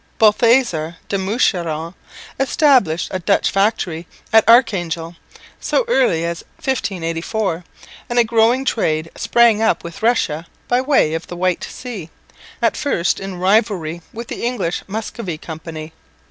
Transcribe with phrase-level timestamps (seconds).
[0.17, 1.93] Balthazar de Moucheron
[2.39, 5.15] established a Dutch factory at Archangel
[5.59, 7.63] so early as 1584;
[8.09, 12.09] and a growing trade sprang up with Russia by way of the White Sea,
[12.63, 15.93] at first in rivalry with the English Muscovy Company.